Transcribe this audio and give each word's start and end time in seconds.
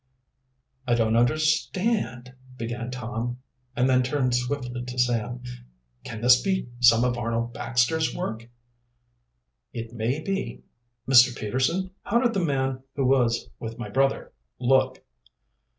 "I 0.87 0.95
don't 0.95 1.15
understand" 1.15 2.33
began 2.57 2.89
Tom, 2.89 3.37
and 3.75 3.87
then 3.87 4.01
turned 4.01 4.33
swiftly 4.33 4.83
to 4.83 4.97
Sam. 4.97 5.43
"Can 6.03 6.21
this 6.21 6.41
be 6.41 6.69
some 6.79 7.03
of 7.03 7.19
Arnold 7.19 7.53
Baxter's 7.53 8.15
work?" 8.15 8.49
"It 9.73 9.93
may 9.93 10.19
be. 10.19 10.63
Mr. 11.07 11.37
Peterson, 11.37 11.91
how 12.01 12.19
did 12.19 12.33
the 12.33 12.43
man 12.43 12.81
who 12.95 13.05
was 13.05 13.47
with 13.59 13.77
my 13.77 13.89
brother 13.89 14.33
look?" 14.59 15.05